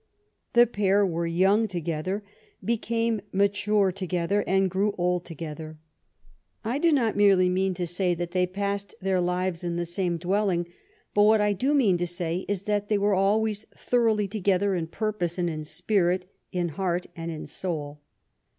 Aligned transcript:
The 0.53 0.65
pair 0.65 1.05
were 1.05 1.27
young 1.27 1.67
together, 1.67 2.23
became 2.65 3.21
mature 3.31 3.91
together, 3.91 4.43
and 4.47 4.67
grew 4.67 4.95
old 4.97 5.25
together. 5.25 5.77
I 6.65 6.79
do 6.79 6.91
not 6.91 7.15
merely 7.15 7.49
mean 7.49 7.75
to 7.75 7.85
say 7.85 8.15
that 8.15 8.31
they 8.31 8.47
passed 8.47 8.95
their 8.99 9.21
lives 9.21 9.63
in 9.63 9.75
the 9.75 9.85
same 9.85 10.17
dwell 10.17 10.49
ing, 10.49 10.65
but 11.13 11.21
what 11.21 11.39
I 11.39 11.53
do 11.53 11.75
mean 11.75 11.99
to 11.99 12.07
say 12.07 12.45
is 12.47 12.63
that 12.63 12.89
they 12.89 12.97
were 12.97 13.13
always 13.13 13.65
thoroughly 13.77 14.27
together 14.27 14.73
in 14.73 14.87
purpose 14.87 15.37
and 15.37 15.47
in 15.47 15.63
spirit, 15.65 16.27
in 16.51 16.69
heart 16.69 17.05
and 17.15 17.29
in 17.29 17.45
soul. 17.45 18.01